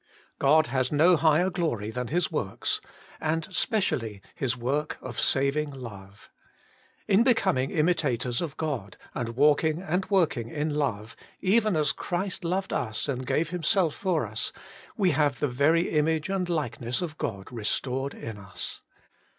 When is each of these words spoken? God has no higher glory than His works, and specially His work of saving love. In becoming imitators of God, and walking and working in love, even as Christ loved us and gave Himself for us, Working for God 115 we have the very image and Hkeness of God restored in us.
God 0.39 0.65
has 0.65 0.91
no 0.91 1.15
higher 1.15 1.51
glory 1.51 1.91
than 1.91 2.07
His 2.07 2.31
works, 2.31 2.81
and 3.19 3.47
specially 3.51 4.19
His 4.33 4.57
work 4.57 4.97
of 4.99 5.19
saving 5.19 5.69
love. 5.69 6.31
In 7.07 7.21
becoming 7.23 7.69
imitators 7.69 8.41
of 8.41 8.57
God, 8.57 8.97
and 9.13 9.35
walking 9.35 9.79
and 9.79 10.09
working 10.09 10.49
in 10.49 10.73
love, 10.73 11.15
even 11.39 11.75
as 11.75 11.91
Christ 11.91 12.43
loved 12.43 12.73
us 12.73 13.07
and 13.07 13.27
gave 13.27 13.51
Himself 13.51 13.93
for 13.93 14.25
us, 14.25 14.51
Working 14.55 14.71
for 14.71 14.71
God 14.71 15.01
115 15.01 15.01
we 15.03 15.11
have 15.11 15.39
the 15.39 15.55
very 15.55 15.89
image 15.95 16.29
and 16.29 16.47
Hkeness 16.47 17.03
of 17.03 17.19
God 17.19 17.51
restored 17.51 18.15
in 18.15 18.39
us. 18.39 18.81